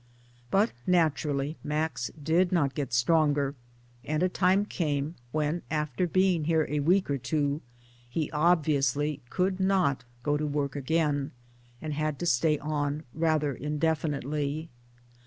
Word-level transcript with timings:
But 0.49 0.71
naturally 0.87 1.57
Max 1.63 2.09
did 2.19 2.51
not 2.51 2.73
get 2.73 2.91
stronger 2.91 3.53
and 4.03 4.23
a 4.23 4.29
time 4.29 4.65
came 4.65 5.13
when 5.31 5.61
after 5.69 6.07
being 6.07 6.45
here 6.45 6.65
a 6.67 6.79
week 6.79 7.07
or 7.07 7.19
two 7.19 7.61
he 8.09 8.31
obviously 8.31 9.21
could 9.29 9.59
not 9.59 10.03
go 10.23 10.37
to 10.37 10.47
work 10.47 10.75
a.gain 10.75 11.33
and 11.83 11.93
had 11.93 12.17
to 12.17 12.25
stay 12.25 12.57
on 12.57 13.03
rather 13.13 13.53
indefinitely. 13.53 14.69